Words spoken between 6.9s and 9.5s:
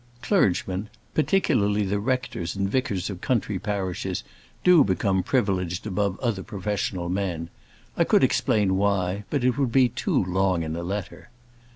men. I could explain why, but